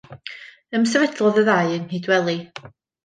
Ymsefydlodd 0.79 1.37
y 1.43 1.45
ddau 1.51 1.75
yng 1.77 1.85
Nghydweli. 1.93 2.39